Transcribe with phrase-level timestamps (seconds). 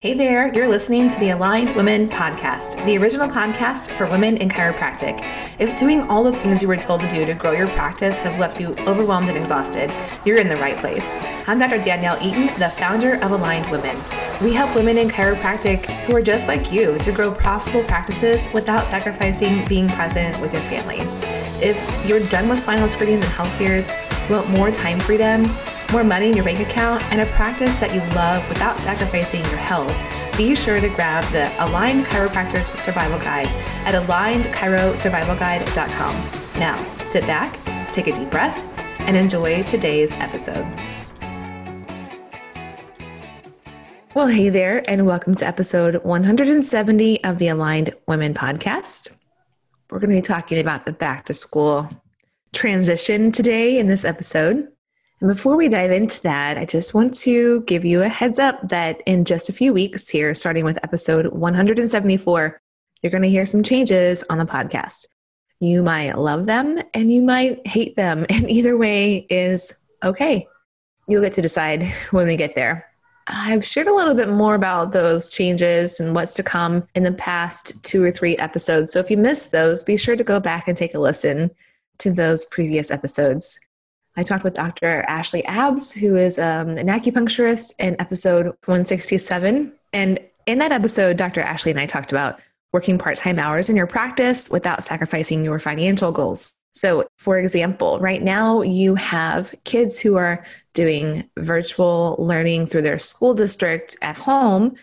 [0.00, 4.48] Hey there, you're listening to the Aligned Women Podcast, the original podcast for women in
[4.48, 5.26] chiropractic.
[5.58, 8.38] If doing all the things you were told to do to grow your practice have
[8.38, 9.92] left you overwhelmed and exhausted,
[10.24, 11.18] you're in the right place.
[11.48, 11.78] I'm Dr.
[11.78, 13.96] Danielle Eaton, the founder of Aligned Women.
[14.40, 18.86] We help women in chiropractic who are just like you to grow profitable practices without
[18.86, 20.98] sacrificing being present with your family.
[21.60, 23.92] If you're done with spinal screenings and health fairs,
[24.30, 25.50] want more time freedom,
[25.92, 29.56] more money in your bank account, and a practice that you love without sacrificing your
[29.56, 29.92] health,
[30.36, 33.48] be sure to grab the Aligned Chiropractors Survival Guide
[33.86, 36.60] at alignedchirosurvivalguide.com.
[36.60, 37.58] Now, sit back,
[37.92, 38.56] take a deep breath,
[39.00, 40.66] and enjoy today's episode.
[44.14, 49.16] Well, hey there, and welcome to episode 170 of the Aligned Women podcast.
[49.90, 51.88] We're going to be talking about the back to school
[52.52, 54.68] transition today in this episode.
[55.20, 58.68] And before we dive into that, I just want to give you a heads up
[58.68, 62.60] that in just a few weeks here, starting with episode 174,
[63.02, 65.06] you're going to hear some changes on the podcast.
[65.58, 69.72] You might love them and you might hate them, and either way is
[70.04, 70.46] okay.
[71.08, 72.86] You'll get to decide when we get there.
[73.26, 77.12] I've shared a little bit more about those changes and what's to come in the
[77.12, 78.92] past two or three episodes.
[78.92, 81.50] So if you missed those, be sure to go back and take a listen
[81.98, 83.58] to those previous episodes.
[84.18, 85.04] I talked with Dr.
[85.06, 89.72] Ashley Abbs, who is um, an acupuncturist, in episode 167.
[89.92, 91.40] And in that episode, Dr.
[91.40, 92.40] Ashley and I talked about
[92.72, 96.56] working part time hours in your practice without sacrificing your financial goals.
[96.74, 100.44] So, for example, right now you have kids who are
[100.74, 104.74] doing virtual learning through their school district at home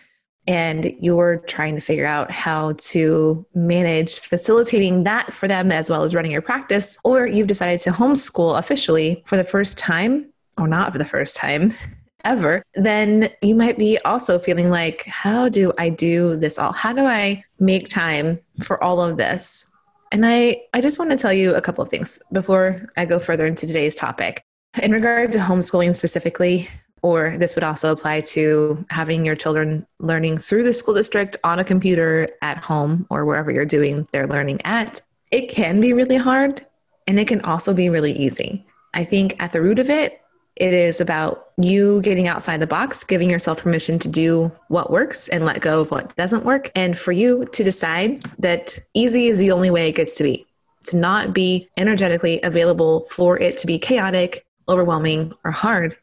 [0.46, 6.04] and you're trying to figure out how to manage facilitating that for them as well
[6.04, 10.68] as running your practice, or you've decided to homeschool officially for the first time, or
[10.68, 11.72] not for the first time
[12.24, 16.72] ever, then you might be also feeling like, how do I do this all?
[16.72, 19.70] How do I make time for all of this?
[20.12, 23.18] And I, I just want to tell you a couple of things before I go
[23.18, 24.42] further into today's topic.
[24.82, 26.68] In regard to homeschooling specifically,
[27.06, 31.60] or this would also apply to having your children learning through the school district on
[31.60, 35.00] a computer at home or wherever you're doing their learning at.
[35.30, 36.66] It can be really hard
[37.06, 38.66] and it can also be really easy.
[38.92, 40.20] I think at the root of it,
[40.56, 45.28] it is about you getting outside the box, giving yourself permission to do what works
[45.28, 46.72] and let go of what doesn't work.
[46.74, 50.44] And for you to decide that easy is the only way it gets to be,
[50.86, 55.96] to not be energetically available for it to be chaotic, overwhelming, or hard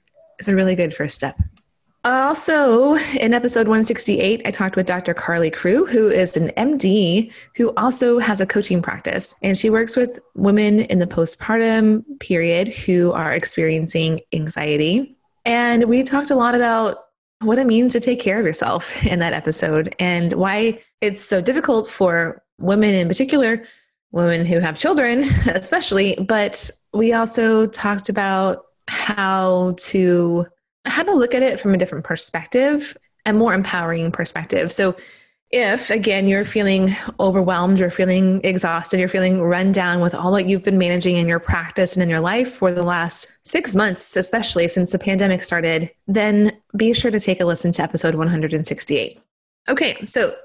[0.43, 1.35] is a really good first step.
[2.05, 5.13] Also, in episode 168, I talked with Dr.
[5.13, 9.33] Carly Crew, who is an MD who also has a coaching practice.
[9.41, 15.15] And she works with women in the postpartum period who are experiencing anxiety.
[15.45, 17.05] And we talked a lot about
[17.39, 21.39] what it means to take care of yourself in that episode and why it's so
[21.39, 23.63] difficult for women in particular,
[24.11, 26.15] women who have children especially.
[26.15, 30.47] But we also talked about how to
[30.85, 32.95] how to look at it from a different perspective
[33.25, 34.71] a more empowering perspective.
[34.71, 34.95] So
[35.49, 40.49] if again you're feeling overwhelmed you're feeling exhausted you're feeling run down with all that
[40.49, 44.17] you've been managing in your practice and in your life for the last six months
[44.17, 49.19] especially since the pandemic started then be sure to take a listen to episode 168
[49.69, 50.35] okay so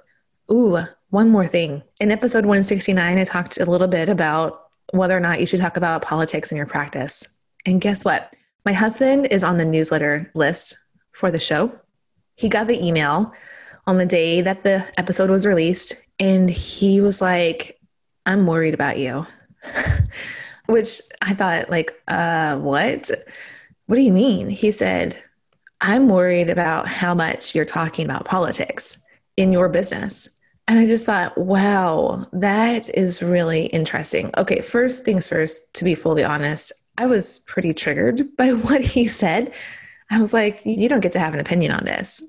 [0.53, 0.79] ooh
[1.11, 1.83] one more thing.
[2.01, 5.79] In episode 169 i talked a little bit about whether or not you should talk
[5.79, 7.38] about politics in your practice
[7.69, 8.35] and guess what?
[8.65, 10.79] My husband is on the newsletter list
[11.13, 11.71] for the show.
[12.35, 13.35] He got the email
[13.87, 17.79] on the day that the episode was released, and he was like,
[18.25, 19.27] I'm worried about you.
[20.67, 23.11] Which I thought, like, uh, what?
[23.85, 24.49] What do you mean?
[24.49, 25.19] He said,
[25.83, 28.99] I'm worried about how much you're talking about politics
[29.37, 30.39] in your business.
[30.69, 34.31] And I just thought, wow, that is really interesting.
[34.39, 39.07] Okay, first things first, to be fully honest, I was pretty triggered by what he
[39.07, 39.55] said.
[40.11, 42.23] I was like, you don't get to have an opinion on this.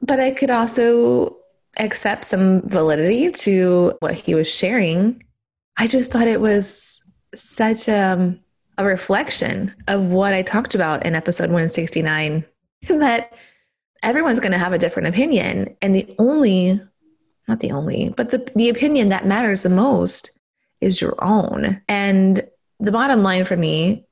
[0.00, 1.36] But I could also
[1.78, 5.22] accept some validity to what he was sharing.
[5.76, 7.02] I just thought it was
[7.34, 8.36] such a,
[8.78, 12.44] a reflection of what I talked about in episode 169
[12.88, 13.32] that
[14.02, 15.76] everyone's going to have a different opinion.
[15.80, 16.80] And the only,
[17.48, 20.38] not the only, but the, the opinion that matters the most
[20.80, 21.80] is your own.
[21.88, 22.46] And
[22.82, 24.04] the bottom line for me,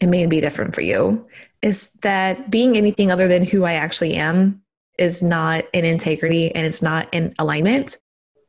[0.00, 1.26] it may be different for you,
[1.62, 4.62] is that being anything other than who I actually am
[4.98, 7.96] is not in integrity and it's not in alignment.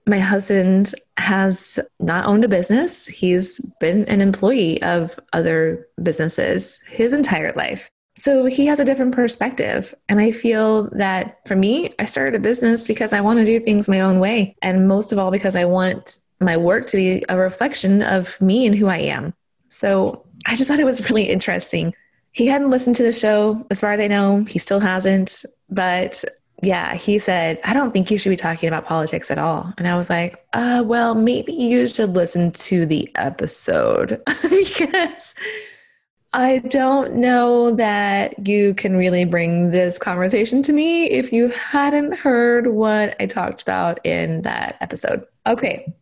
[0.08, 3.08] My husband has not owned a business.
[3.08, 7.90] He's been an employee of other businesses his entire life.
[8.18, 9.94] So he has a different perspective.
[10.08, 13.60] And I feel that for me, I started a business because I want to do
[13.60, 14.56] things my own way.
[14.62, 18.66] And most of all, because I want my work to be a reflection of me
[18.66, 19.34] and who I am.
[19.68, 21.94] So I just thought it was really interesting.
[22.32, 25.46] He hadn't listened to the show, as far as I know, he still hasn't.
[25.70, 26.24] But
[26.62, 29.74] yeah, he said, I don't think you should be talking about politics at all.
[29.78, 35.36] And I was like, uh, well, maybe you should listen to the episode because
[36.34, 42.14] I don't know that you can really bring this conversation to me if you hadn't
[42.14, 45.26] heard what I talked about in that episode.
[45.48, 45.94] Okay,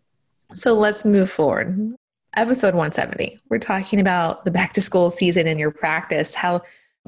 [0.54, 1.96] so let's move forward.
[2.36, 6.62] Episode 170, we're talking about the back to school season in your practice, how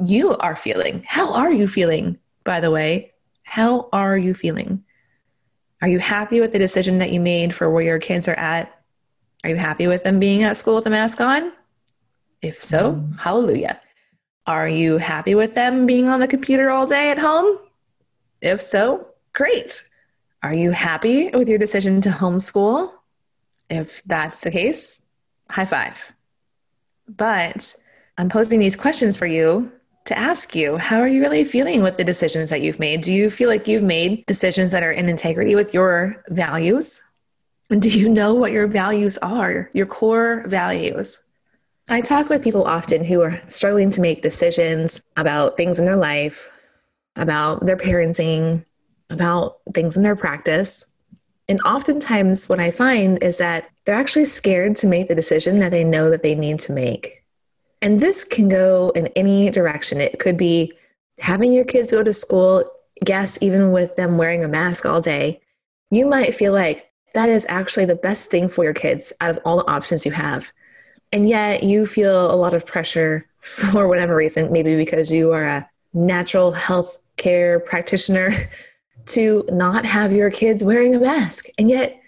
[0.04, 1.04] you are feeling.
[1.08, 3.14] How are you feeling, by the way?
[3.44, 4.84] How are you feeling?
[5.82, 8.72] Are you happy with the decision that you made for where your kids are at?
[9.44, 11.52] Are you happy with them being at school with a mask on?
[12.42, 13.18] If so, mm-hmm.
[13.18, 13.80] hallelujah.
[14.48, 17.58] Are you happy with them being on the computer all day at home?
[18.42, 19.82] If so, great.
[20.44, 22.92] Are you happy with your decision to homeschool?
[23.70, 25.10] If that's the case,
[25.50, 26.12] high five.
[27.08, 27.76] But
[28.18, 29.72] I'm posing these questions for you
[30.06, 33.02] to ask you how are you really feeling with the decisions that you've made?
[33.02, 37.02] Do you feel like you've made decisions that are in integrity with your values?
[37.70, 41.26] And do you know what your values are, your core values?
[41.90, 45.96] I talk with people often who are struggling to make decisions about things in their
[45.96, 46.50] life,
[47.16, 48.66] about their parenting,
[49.10, 50.86] about things in their practice.
[51.48, 55.72] And oftentimes, what I find is that they're actually scared to make the decision that
[55.72, 57.24] they know that they need to make.
[57.82, 60.02] And this can go in any direction.
[60.02, 60.74] It could be
[61.20, 62.70] having your kids go to school,
[63.08, 65.40] yes, even with them wearing a mask all day.
[65.92, 69.40] You might feel like that is actually the best thing for your kids out of
[69.46, 70.52] all the options you have
[71.12, 75.44] and yet you feel a lot of pressure for whatever reason, maybe because you are
[75.44, 78.32] a natural health care practitioner,
[79.08, 81.48] to not have your kids wearing a mask.
[81.58, 82.02] And yet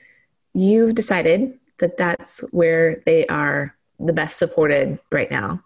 [0.53, 5.61] you've decided that that's where they are the best supported right now.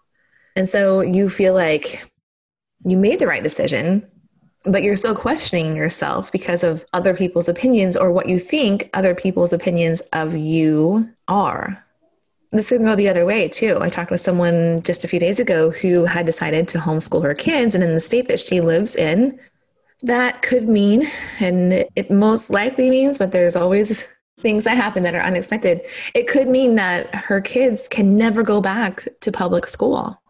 [0.56, 2.04] And so you feel like
[2.84, 4.06] you made the right decision,
[4.64, 9.14] but you're still questioning yourself because of other people's opinions or what you think other
[9.14, 11.82] people's opinions of you are
[12.52, 13.78] this can go the other way too.
[13.80, 17.34] I talked with someone just a few days ago who had decided to homeschool her
[17.34, 19.38] kids, and in the state that she lives in,
[20.02, 21.06] that could mean,
[21.40, 24.06] and it most likely means, but there's always
[24.40, 25.82] things that happen that are unexpected.
[26.14, 30.20] It could mean that her kids can never go back to public school.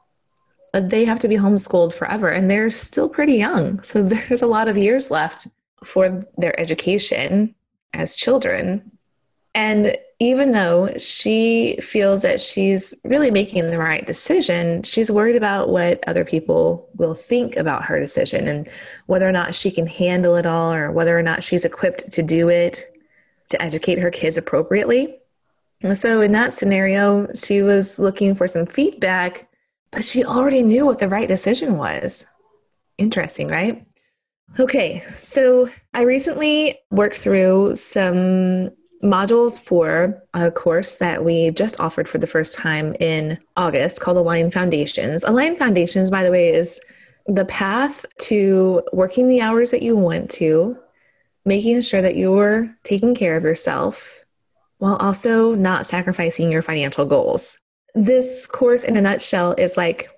[0.75, 3.83] They have to be homeschooled forever, and they're still pretty young.
[3.83, 5.49] So there's a lot of years left
[5.85, 7.55] for their education
[7.95, 8.91] as children.
[9.55, 15.69] And even though she feels that she's really making the right decision, she's worried about
[15.69, 18.69] what other people will think about her decision and
[19.07, 22.23] whether or not she can handle it all or whether or not she's equipped to
[22.23, 22.85] do it
[23.49, 25.19] to educate her kids appropriately.
[25.83, 29.49] And so, in that scenario, she was looking for some feedback,
[29.91, 32.29] but she already knew what the right decision was.
[32.97, 33.85] Interesting, right?
[34.61, 38.71] Okay, so I recently worked through some
[39.03, 44.17] modules for a course that we just offered for the first time in August called
[44.17, 45.25] Aligned Foundations.
[45.25, 46.81] Aligned Foundations, by the way, is
[47.27, 50.77] the path to working the hours that you want to,
[51.45, 54.25] making sure that you're taking care of yourself
[54.79, 57.59] while also not sacrificing your financial goals.
[57.95, 60.11] This course, in a nutshell, is like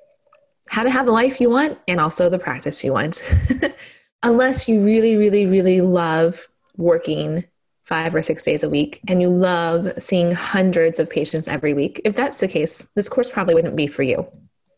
[0.68, 3.22] how to have the life you want and also the practice you want.
[4.22, 7.44] Unless you really, really, really love working
[7.84, 12.00] five or six days a week and you love seeing hundreds of patients every week,
[12.04, 14.26] if that's the case, this course probably wouldn't be for you.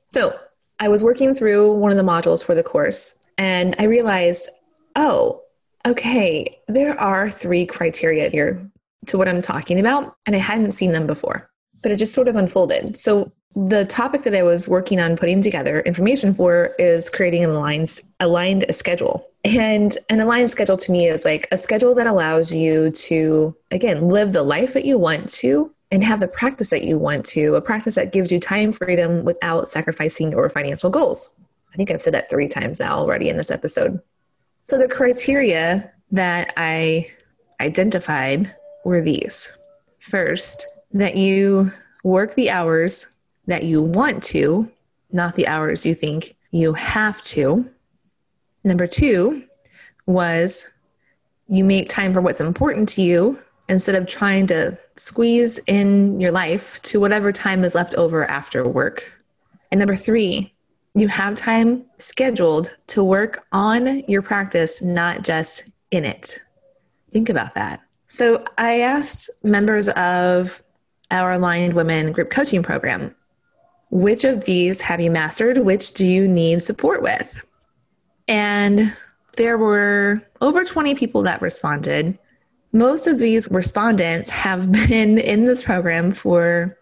[0.08, 0.38] So
[0.80, 4.48] I was working through one of the modules for the course and I realized,
[4.96, 5.42] oh,
[5.86, 8.68] okay, there are three criteria here
[9.06, 11.48] to what I'm talking about, and I hadn't seen them before,
[11.82, 12.96] but it just sort of unfolded.
[12.96, 17.50] So the topic that I was working on putting together information for is creating an
[17.50, 19.26] aligned, aligned schedule.
[19.44, 24.08] And an aligned schedule to me is like a schedule that allows you to, again,
[24.08, 27.54] live the life that you want to and have the practice that you want to,
[27.54, 31.40] a practice that gives you time freedom without sacrificing your financial goals.
[31.72, 34.00] I think I've said that three times now already in this episode.
[34.64, 37.06] So the criteria that I
[37.60, 39.56] identified were these.
[39.98, 41.72] First, that you
[42.04, 43.15] work the hours
[43.46, 44.70] that you want to,
[45.12, 47.68] not the hours you think you have to.
[48.64, 49.44] Number two
[50.06, 50.68] was
[51.48, 53.38] you make time for what's important to you
[53.68, 58.64] instead of trying to squeeze in your life to whatever time is left over after
[58.64, 59.12] work.
[59.70, 60.52] And number three,
[60.94, 66.38] you have time scheduled to work on your practice, not just in it.
[67.10, 67.80] Think about that.
[68.08, 70.62] So I asked members of
[71.10, 73.14] our Aligned Women group coaching program,
[73.90, 75.59] which of these have you mastered?
[75.59, 77.40] Which do you need support with?
[78.28, 78.97] And
[79.37, 82.19] there were over 20 people that responded.
[82.73, 86.76] Most of these respondents have been in this program for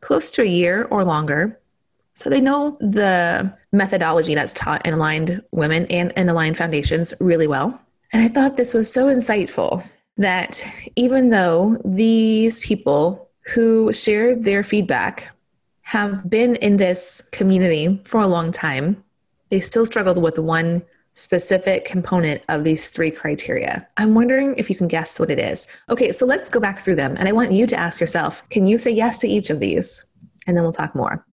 [0.00, 1.58] close to a year or longer.
[2.14, 7.46] So they know the methodology that's taught in aligned women and in aligned foundations really
[7.46, 7.80] well.
[8.12, 10.64] And I thought this was so insightful that
[10.96, 15.30] even though these people who shared their feedback
[15.88, 19.02] have been in this community for a long time,
[19.48, 20.82] they still struggled with one
[21.14, 23.88] specific component of these three criteria.
[23.96, 25.66] I'm wondering if you can guess what it is.
[25.88, 27.16] Okay, so let's go back through them.
[27.16, 30.04] And I want you to ask yourself can you say yes to each of these?
[30.46, 31.24] And then we'll talk more.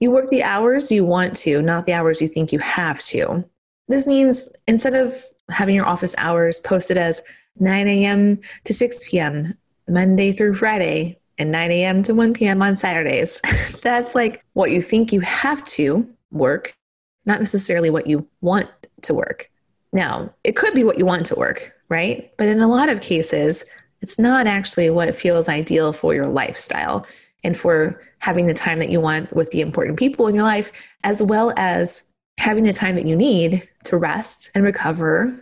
[0.00, 3.44] You work the hours you want to, not the hours you think you have to.
[3.86, 7.22] This means instead of having your office hours posted as
[7.60, 8.40] 9 a.m.
[8.64, 9.54] to 6 p.m.,
[9.86, 12.02] Monday through Friday, and 9 a.m.
[12.02, 12.60] to 1 p.m.
[12.60, 13.40] on Saturdays,
[13.82, 16.76] that's like what you think you have to work,
[17.24, 18.68] not necessarily what you want
[19.02, 19.50] to work.
[19.94, 22.30] Now, it could be what you want to work, right?
[22.36, 23.64] But in a lot of cases,
[24.02, 27.06] it's not actually what feels ideal for your lifestyle
[27.42, 30.70] and for having the time that you want with the important people in your life,
[31.04, 35.34] as well as having the time that you need to rest and recover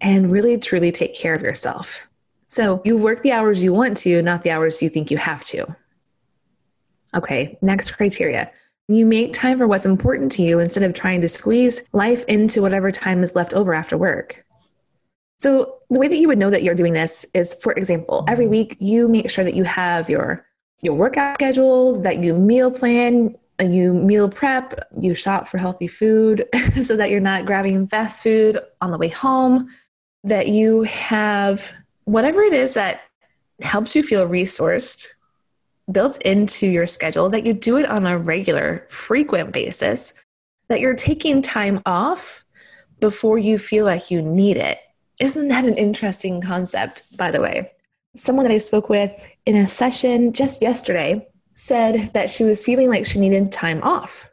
[0.00, 2.00] and really truly take care of yourself.
[2.52, 5.42] So you work the hours you want to, not the hours you think you have
[5.46, 5.74] to.
[7.16, 8.52] Okay, next criteria.
[8.88, 12.60] You make time for what's important to you instead of trying to squeeze life into
[12.60, 14.44] whatever time is left over after work.
[15.38, 18.48] So, the way that you would know that you're doing this is, for example, every
[18.48, 20.44] week you make sure that you have your
[20.82, 25.88] your workout schedule, that you meal plan, and you meal prep, you shop for healthy
[25.88, 26.46] food
[26.82, 29.70] so that you're not grabbing fast food on the way home,
[30.22, 31.72] that you have
[32.04, 33.02] whatever it is that
[33.60, 35.06] helps you feel resourced
[35.90, 40.14] built into your schedule, that you do it on a regular, frequent basis,
[40.68, 42.44] that you're taking time off
[43.00, 44.78] before you feel like you need it.
[45.20, 47.72] Isn't that an interesting concept, by the way?
[48.14, 52.88] Someone that I spoke with in a session just yesterday said that she was feeling
[52.88, 54.26] like she needed time off.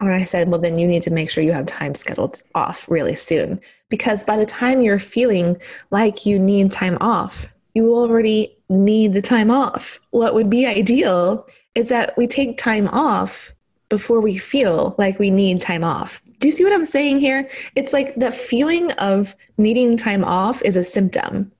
[0.00, 2.88] And I said, well, then you need to make sure you have time scheduled off
[2.88, 3.60] really soon.
[3.88, 5.56] Because by the time you're feeling
[5.90, 9.98] like you need time off, you already need the time off.
[10.10, 13.54] What would be ideal is that we take time off
[13.88, 16.22] before we feel like we need time off.
[16.40, 17.48] Do you see what I'm saying here?
[17.76, 21.52] It's like the feeling of needing time off is a symptom.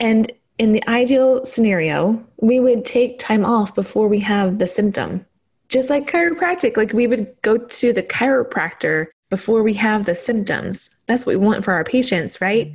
[0.00, 5.24] And in the ideal scenario, we would take time off before we have the symptom.
[5.70, 11.02] Just like chiropractic, like we would go to the chiropractor before we have the symptoms.
[11.06, 12.72] That's what we want for our patients, right?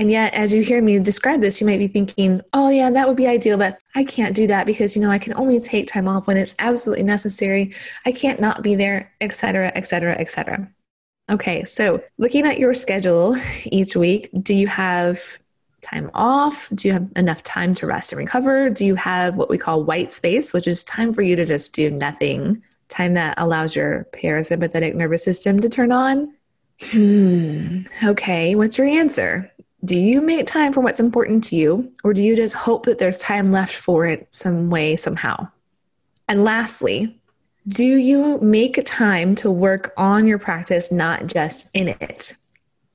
[0.00, 3.08] And yet, as you hear me describe this, you might be thinking, oh, yeah, that
[3.08, 5.88] would be ideal, but I can't do that because, you know, I can only take
[5.88, 7.74] time off when it's absolutely necessary.
[8.06, 10.70] I can't not be there, etc., etc., etc.
[11.30, 15.38] Okay, so looking at your schedule each week, do you have
[15.90, 16.68] time off?
[16.74, 18.70] Do you have enough time to rest and recover?
[18.70, 21.74] Do you have what we call white space, which is time for you to just
[21.74, 22.62] do nothing?
[22.88, 26.34] Time that allows your parasympathetic nervous system to turn on?
[26.90, 27.82] Hmm.
[28.04, 29.50] Okay, what's your answer?
[29.84, 32.98] Do you make time for what's important to you, or do you just hope that
[32.98, 35.48] there's time left for it some way, somehow?
[36.28, 37.20] And lastly,
[37.68, 42.34] do you make time to work on your practice, not just in it?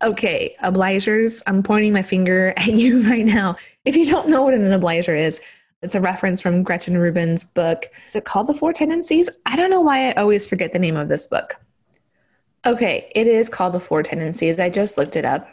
[0.04, 3.56] Okay, obligers, I'm pointing my finger at you right now.
[3.86, 5.42] If you don't know what an obliger is,
[5.82, 7.86] it's a reference from Gretchen Rubin's book.
[8.08, 9.30] Is it called The Four Tendencies?
[9.46, 11.56] I don't know why I always forget the name of this book.
[12.66, 14.60] Okay, it is called The Four Tendencies.
[14.60, 15.48] I just looked it up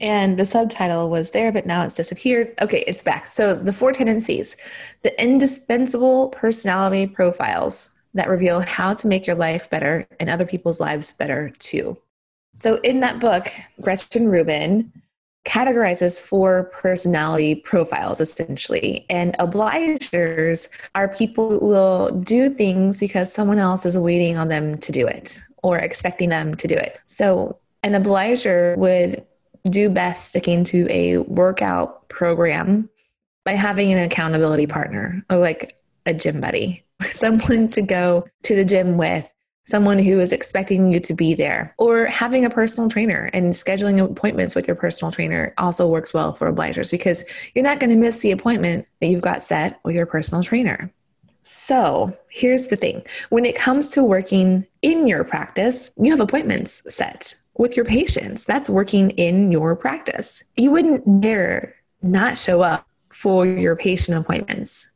[0.00, 2.54] and the subtitle was there, but now it's disappeared.
[2.60, 3.26] Okay, it's back.
[3.26, 4.56] So, The Four Tendencies,
[5.02, 10.80] the indispensable personality profiles that reveal how to make your life better and other people's
[10.80, 11.96] lives better too.
[12.54, 13.46] So, in that book,
[13.80, 14.92] Gretchen Rubin
[15.44, 19.06] categorizes four personality profiles essentially.
[19.08, 24.76] And obligers are people who will do things because someone else is waiting on them
[24.78, 27.00] to do it or expecting them to do it.
[27.06, 29.24] So, an obliger would
[29.70, 32.88] do best sticking to a workout program
[33.44, 38.64] by having an accountability partner or like a gym buddy, someone to go to the
[38.64, 39.32] gym with
[39.68, 44.02] someone who is expecting you to be there, or having a personal trainer and scheduling
[44.02, 47.22] appointments with your personal trainer also works well for obligers because
[47.54, 50.90] you're not going to miss the appointment that you've got set with your personal trainer.
[51.42, 56.82] So here's the thing when it comes to working in your practice, you have appointments
[56.92, 58.46] set with your patients.
[58.46, 60.42] That's working in your practice.
[60.56, 64.90] You wouldn't dare not show up for your patient appointments.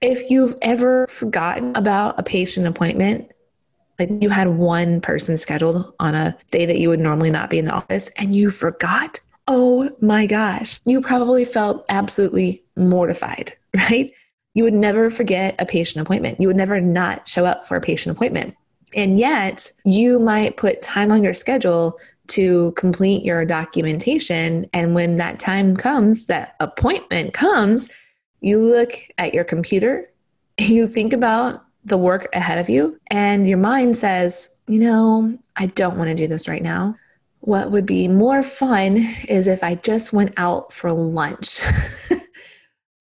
[0.00, 3.30] If you've ever forgotten about a patient appointment,
[3.98, 7.58] like you had one person scheduled on a day that you would normally not be
[7.58, 14.12] in the office and you forgot, oh my gosh, you probably felt absolutely mortified, right?
[14.54, 16.40] You would never forget a patient appointment.
[16.40, 18.54] You would never not show up for a patient appointment.
[18.94, 21.98] And yet, you might put time on your schedule
[22.28, 24.66] to complete your documentation.
[24.72, 27.90] And when that time comes, that appointment comes,
[28.40, 30.10] you look at your computer,
[30.58, 35.66] you think about the work ahead of you, and your mind says, you know, I
[35.66, 36.96] don't want to do this right now.
[37.40, 38.96] What would be more fun
[39.28, 41.60] is if I just went out for lunch.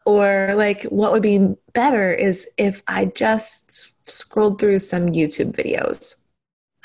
[0.05, 6.24] Or, like, what would be better is if I just scrolled through some YouTube videos.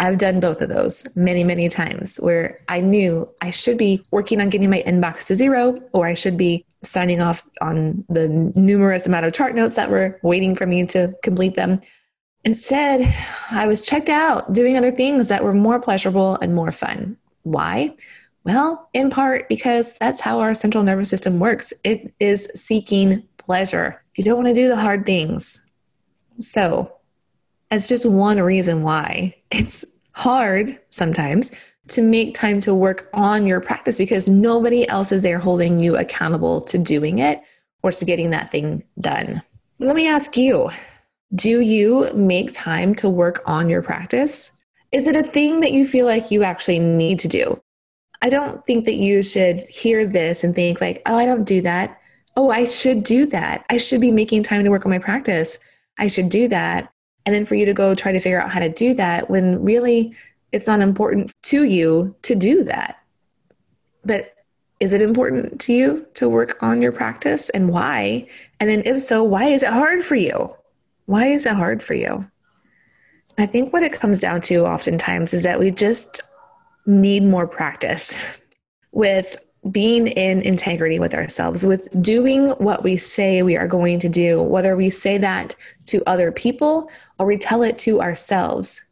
[0.00, 4.40] I've done both of those many, many times where I knew I should be working
[4.40, 9.06] on getting my inbox to zero, or I should be signing off on the numerous
[9.06, 11.80] amount of chart notes that were waiting for me to complete them.
[12.44, 13.14] Instead,
[13.50, 17.18] I was checked out doing other things that were more pleasurable and more fun.
[17.42, 17.94] Why?
[18.44, 21.74] Well, in part because that's how our central nervous system works.
[21.84, 24.02] It is seeking pleasure.
[24.16, 25.60] You don't want to do the hard things.
[26.38, 26.90] So,
[27.70, 31.52] that's just one reason why it's hard sometimes
[31.88, 35.96] to make time to work on your practice because nobody else is there holding you
[35.96, 37.42] accountable to doing it
[37.82, 39.42] or to getting that thing done.
[39.78, 40.70] Let me ask you
[41.36, 44.50] do you make time to work on your practice?
[44.90, 47.60] Is it a thing that you feel like you actually need to do?
[48.20, 51.60] I don't think that you should hear this and think like, oh, I don't do
[51.62, 52.00] that.
[52.36, 53.64] Oh, I should do that.
[53.70, 55.58] I should be making time to work on my practice.
[55.98, 56.92] I should do that.
[57.26, 59.62] And then for you to go try to figure out how to do that when
[59.62, 60.14] really
[60.52, 62.98] it's not important to you to do that.
[64.04, 64.34] But
[64.80, 68.26] is it important to you to work on your practice and why?
[68.58, 70.54] And then if so, why is it hard for you?
[71.06, 72.28] Why is it hard for you?
[73.38, 76.20] I think what it comes down to oftentimes is that we just
[76.86, 78.18] need more practice
[78.92, 79.36] with
[79.70, 84.42] being in integrity with ourselves, with doing what we say we are going to do,
[84.42, 88.86] whether we say that to other people or we tell it to ourselves.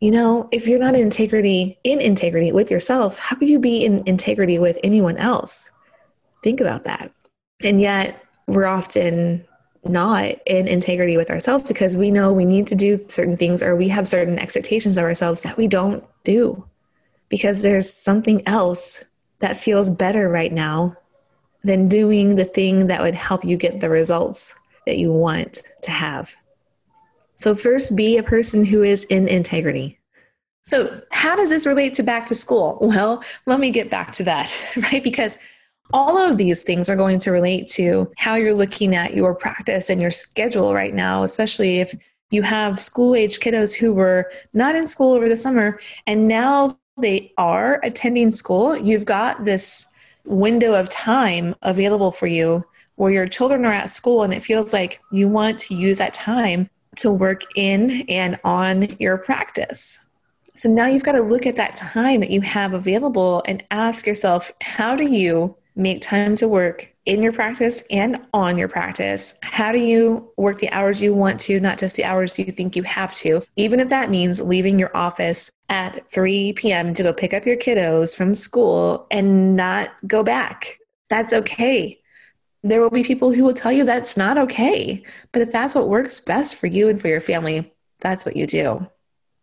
[0.00, 3.84] You know, if you're not in integrity, in integrity with yourself, how could you be
[3.84, 5.72] in integrity with anyone else?
[6.42, 7.10] Think about that.
[7.62, 9.44] And yet, we're often
[9.84, 13.76] not in integrity with ourselves because we know we need to do certain things or
[13.76, 16.64] we have certain expectations of ourselves that we don't do
[17.28, 19.08] because there's something else
[19.44, 20.96] that feels better right now
[21.64, 25.90] than doing the thing that would help you get the results that you want to
[25.90, 26.34] have.
[27.36, 29.98] So, first, be a person who is in integrity.
[30.64, 32.78] So, how does this relate to back to school?
[32.80, 34.50] Well, let me get back to that,
[34.90, 35.04] right?
[35.04, 35.36] Because
[35.92, 39.90] all of these things are going to relate to how you're looking at your practice
[39.90, 41.94] and your schedule right now, especially if
[42.30, 46.78] you have school age kiddos who were not in school over the summer and now
[46.96, 49.88] they are attending school, you've got this
[50.26, 52.64] window of time available for you
[52.96, 56.14] where your children are at school and it feels like you want to use that
[56.14, 59.98] time to work in and on your practice.
[60.54, 64.06] So now you've got to look at that time that you have available and ask
[64.06, 69.38] yourself, how do you make time to work in your practice and on your practice?
[69.42, 72.76] How do you work the hours you want to, not just the hours you think
[72.76, 73.42] you have to?
[73.56, 76.94] Even if that means leaving your office at 3 p.m.
[76.94, 80.78] to go pick up your kiddos from school and not go back.
[81.10, 82.00] That's okay.
[82.62, 85.02] There will be people who will tell you that's not okay.
[85.32, 88.46] But if that's what works best for you and for your family, that's what you
[88.46, 88.86] do.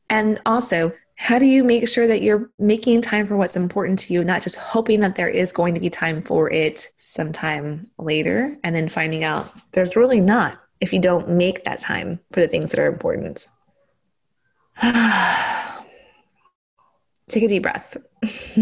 [0.10, 4.12] And also, how do you make sure that you're making time for what's important to
[4.12, 8.58] you, not just hoping that there is going to be time for it sometime later
[8.64, 12.48] and then finding out there's really not if you don't make that time for the
[12.48, 13.48] things that are important?
[17.28, 17.98] Take a deep breath.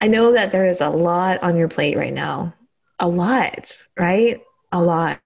[0.00, 2.54] I know that there is a lot on your plate right now.
[2.98, 4.40] A lot, right?
[4.72, 5.20] A lot.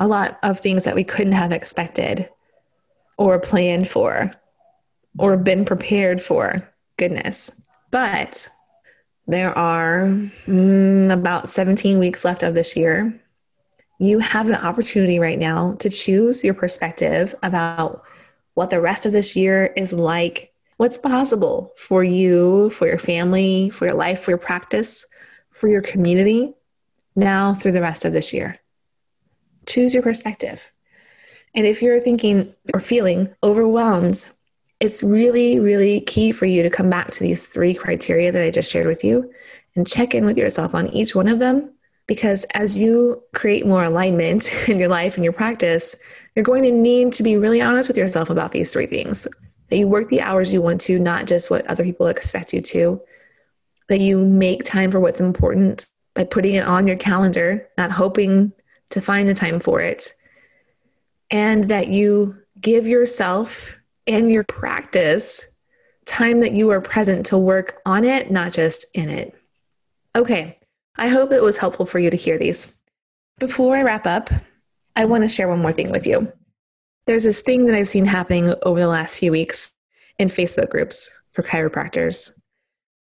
[0.00, 2.28] A lot of things that we couldn't have expected
[3.16, 4.32] or planned for
[5.18, 6.68] or been prepared for.
[6.96, 7.60] Goodness.
[7.90, 8.48] But
[9.26, 10.02] there are
[10.46, 13.20] mm, about 17 weeks left of this year.
[13.98, 18.02] You have an opportunity right now to choose your perspective about
[18.54, 23.70] what the rest of this year is like, what's possible for you, for your family,
[23.70, 25.06] for your life, for your practice,
[25.50, 26.54] for your community
[27.14, 28.58] now through the rest of this year.
[29.66, 30.72] Choose your perspective.
[31.54, 34.26] And if you're thinking or feeling overwhelmed,
[34.82, 38.50] it's really, really key for you to come back to these three criteria that I
[38.50, 39.32] just shared with you
[39.76, 41.70] and check in with yourself on each one of them.
[42.08, 45.94] Because as you create more alignment in your life and your practice,
[46.34, 49.28] you're going to need to be really honest with yourself about these three things.
[49.68, 52.60] That you work the hours you want to, not just what other people expect you
[52.60, 53.00] to,
[53.88, 58.52] that you make time for what's important by putting it on your calendar, not hoping
[58.90, 60.12] to find the time for it,
[61.30, 65.48] and that you give yourself and your practice
[66.04, 69.34] time that you are present to work on it, not just in it.
[70.16, 70.58] Okay,
[70.96, 72.74] I hope it was helpful for you to hear these.
[73.38, 74.30] Before I wrap up,
[74.94, 76.30] I want to share one more thing with you.
[77.06, 79.72] There's this thing that I've seen happening over the last few weeks
[80.18, 82.38] in Facebook groups for chiropractors.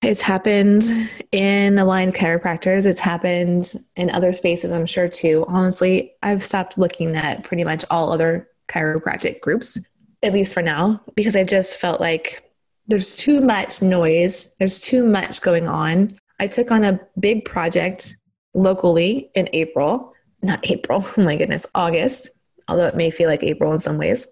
[0.03, 0.85] It's happened
[1.33, 2.87] in aligned chiropractors.
[2.87, 5.45] It's happened in other spaces, I'm sure too.
[5.49, 9.79] Honestly, I've stopped looking at pretty much all other chiropractic groups,
[10.27, 12.43] at least for now, because I just felt like
[12.89, 16.19] there's too much noise, there's too much going on.
[16.41, 18.17] I took on a big project
[18.53, 20.13] locally in April,
[20.43, 22.29] not April, oh my goodness, August,
[22.69, 24.27] although it may feel like April in some ways.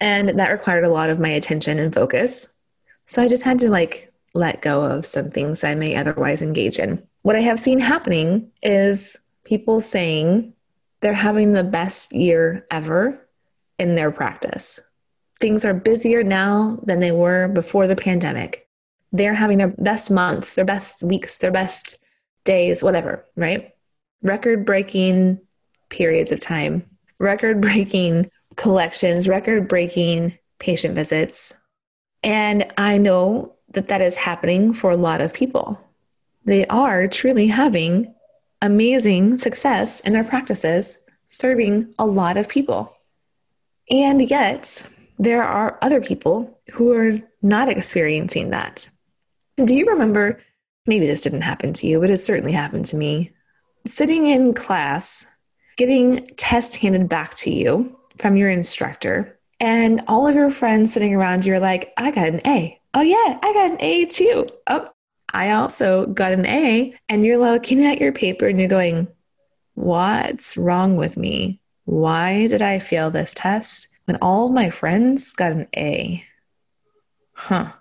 [0.00, 2.62] And that required a lot of my attention and focus.
[3.06, 6.78] So I just had to like let go of some things I may otherwise engage
[6.78, 7.02] in.
[7.22, 10.52] What I have seen happening is people saying
[11.00, 13.20] they're having the best year ever
[13.78, 14.80] in their practice.
[15.40, 18.68] Things are busier now than they were before the pandemic.
[19.12, 21.98] They're having their best months, their best weeks, their best
[22.44, 23.74] days, whatever, right?
[24.22, 25.40] Record breaking
[25.90, 26.84] periods of time,
[27.18, 31.54] record breaking collections, record breaking patient visits.
[32.22, 35.80] And I know that that is happening for a lot of people.
[36.44, 38.14] They are truly having
[38.62, 42.96] amazing success in their practices, serving a lot of people.
[43.90, 48.88] And yet, there are other people who are not experiencing that.
[49.56, 50.40] Do you remember?
[50.86, 53.32] Maybe this didn't happen to you, but it certainly happened to me.
[53.86, 55.26] Sitting in class,
[55.76, 61.14] getting tests handed back to you from your instructor, and all of your friends sitting
[61.14, 64.48] around you are like, I got an A oh yeah, I got an A too.
[64.66, 64.88] Oh,
[65.32, 66.94] I also got an A.
[67.08, 69.08] And you're looking at your paper and you're going,
[69.74, 71.60] what's wrong with me?
[71.84, 76.24] Why did I fail this test when all my friends got an A?
[77.32, 77.72] Huh.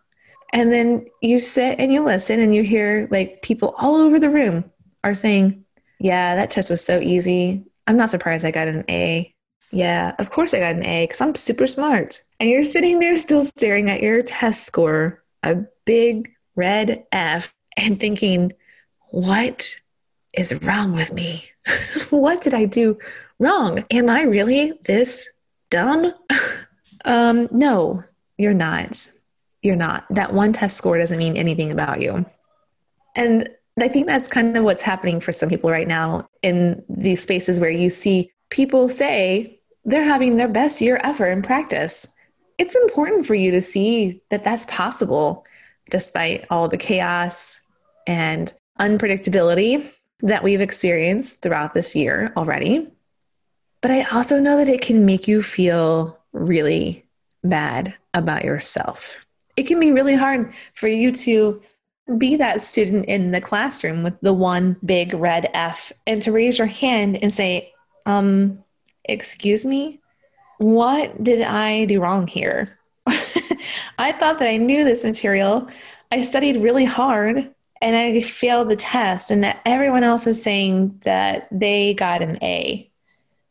[0.51, 4.29] And then you sit and you listen and you hear like people all over the
[4.29, 4.69] room
[5.03, 5.65] are saying,
[5.99, 7.65] yeah, that test was so easy.
[7.87, 9.33] I'm not surprised I got an A.
[9.71, 12.19] Yeah, of course I got an A because I'm super smart.
[12.39, 17.99] And you're sitting there still staring at your test score, a big red F, and
[17.99, 18.53] thinking,
[19.09, 19.73] what
[20.33, 21.49] is wrong with me?
[22.11, 22.99] what did I do
[23.39, 23.83] wrong?
[23.89, 25.27] Am I really this
[25.73, 26.13] dumb?
[27.05, 28.03] um, no,
[28.37, 29.07] you're not.
[29.61, 30.05] You're not.
[30.09, 32.25] That one test score doesn't mean anything about you.
[33.15, 33.49] And
[33.81, 37.59] I think that's kind of what's happening for some people right now in these spaces
[37.59, 42.07] where you see people say, they're having their best year ever in practice.
[42.57, 45.45] It's important for you to see that that's possible
[45.89, 47.59] despite all the chaos
[48.07, 52.87] and unpredictability that we've experienced throughout this year already.
[53.83, 57.05] But I also know that it can make you feel really
[57.43, 59.17] bad about yourself.
[59.57, 61.61] It can be really hard for you to
[62.17, 66.57] be that student in the classroom with the one big red F and to raise
[66.57, 67.73] your hand and say,
[68.05, 68.63] um,
[69.03, 69.99] Excuse me?
[70.59, 72.79] What did I do wrong here?
[73.97, 75.67] I thought that I knew this material.
[76.09, 81.01] I studied really hard and I failed the test, and that everyone else is saying
[81.03, 82.89] that they got an A.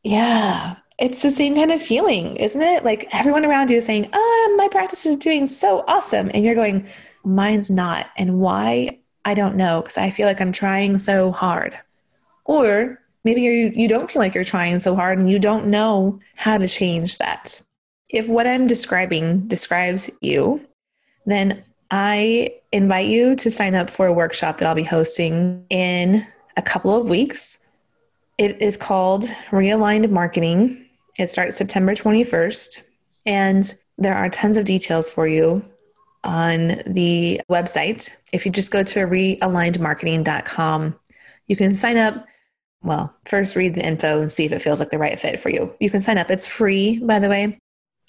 [0.03, 2.85] Yeah, it's the same kind of feeling, isn't it?
[2.85, 6.31] Like everyone around you is saying, oh, my practice is doing so awesome.
[6.35, 6.87] And you're going,
[7.25, 8.07] mine's not.
[8.17, 8.99] And why?
[9.25, 11.79] I don't know, because I feel like I'm trying so hard.
[12.45, 16.19] Or maybe you you don't feel like you're trying so hard and you don't know
[16.37, 17.63] how to change that.
[18.09, 20.61] If what I'm describing describes you,
[21.25, 26.27] then I invite you to sign up for a workshop that I'll be hosting in
[26.57, 27.62] a couple of weeks.
[28.39, 30.87] It is called Realigned Marketing.
[31.19, 32.89] It starts September 21st,
[33.27, 35.63] and there are tons of details for you
[36.25, 38.11] on the website.
[38.33, 40.99] If you just go to realignedmarketing.com,
[41.47, 42.27] you can sign up
[42.83, 45.51] well, first read the info and see if it feels like the right fit for
[45.51, 45.75] you.
[45.79, 46.31] You can sign up.
[46.31, 47.59] It's free, by the way.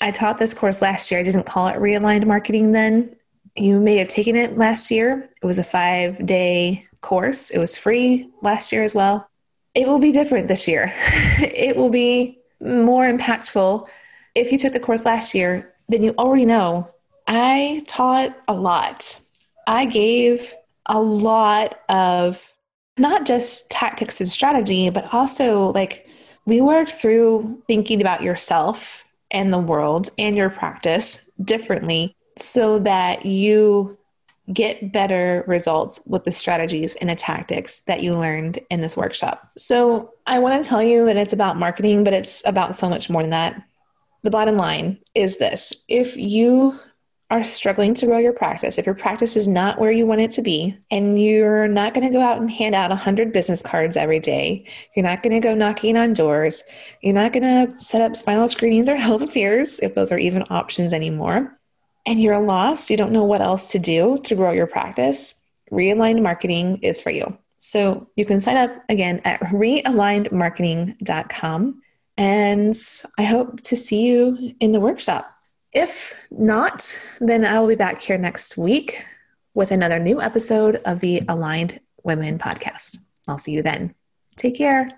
[0.01, 1.19] I taught this course last year.
[1.19, 3.15] I didn't call it realigned marketing then.
[3.55, 5.29] You may have taken it last year.
[5.41, 9.29] It was a five day course, it was free last year as well.
[9.75, 10.93] It will be different this year.
[11.39, 13.87] it will be more impactful
[14.35, 16.89] if you took the course last year, then you already know
[17.27, 19.19] I taught a lot.
[19.67, 20.53] I gave
[20.87, 22.51] a lot of
[22.97, 26.07] not just tactics and strategy, but also like
[26.45, 33.25] we worked through thinking about yourself and the world and your practice differently so that
[33.25, 33.97] you
[34.51, 39.49] get better results with the strategies and the tactics that you learned in this workshop.
[39.57, 43.09] So, I want to tell you that it's about marketing, but it's about so much
[43.09, 43.61] more than that.
[44.23, 46.79] The bottom line is this if you
[47.33, 50.29] are struggling to grow your practice, if your practice is not where you want it
[50.29, 53.97] to be, and you're not going to go out and hand out 100 business cards
[53.97, 56.63] every day, you're not going to go knocking on doors,
[57.01, 60.43] you're not going to set up spinal screenings or health fairs, if those are even
[60.51, 61.57] options anymore,
[62.05, 66.21] and you're lost, you don't know what else to do to grow your practice, realigned
[66.21, 67.37] marketing is for you.
[67.59, 71.81] So you can sign up again at realignedmarketing.com.
[72.17, 72.75] And
[73.17, 75.29] I hope to see you in the workshop.
[75.71, 79.05] If not, then I will be back here next week
[79.53, 82.97] with another new episode of the Aligned Women podcast.
[83.27, 83.95] I'll see you then.
[84.35, 84.89] Take care.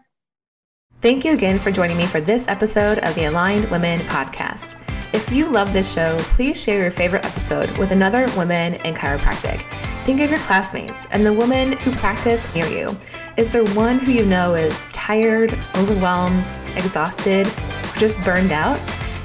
[1.01, 4.81] Thank you again for joining me for this episode of the Aligned Women podcast.
[5.15, 9.61] If you love this show, please share your favorite episode with another woman in chiropractic.
[10.03, 12.89] Think of your classmates and the women who practice near you.
[13.37, 18.77] Is there one who you know is tired, overwhelmed, exhausted, or just burned out?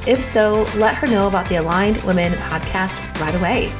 [0.06, 3.72] If so, let her know about the Aligned Women podcast right away.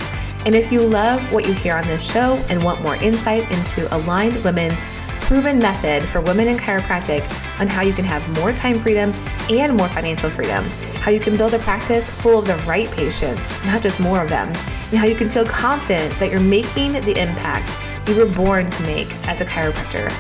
[0.47, 3.87] And if you love what you hear on this show and want more insight into
[3.95, 4.85] Aligned Women's
[5.31, 7.23] proven method for women in chiropractic
[7.61, 9.13] on how you can have more time freedom
[9.49, 10.69] and more financial freedom,
[11.03, 14.29] how you can build a practice full of the right patients, not just more of
[14.29, 17.77] them, and how you can feel confident that you're making the impact
[18.09, 20.11] you were born to make as a chiropractor.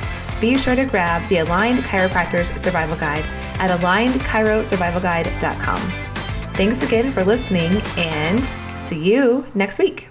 [0.41, 3.25] Be sure to grab the Aligned Chiropractors Survival Guide
[3.59, 5.81] at alignedchirosurvivalguide.com.
[6.55, 8.45] Thanks again for listening and
[8.79, 10.10] see you next week.